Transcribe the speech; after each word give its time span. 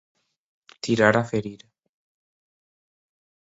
Tirar 0.87 1.09
a 1.19 1.21
ferir. 1.33 1.59